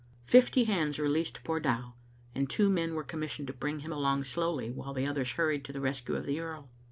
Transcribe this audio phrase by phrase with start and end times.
[0.25, 1.93] Fifty hands released poor Dow,
[2.33, 5.71] and two men were commissioned to bring him along slowly while the others hurried to
[5.71, 6.71] the rescue of the earl.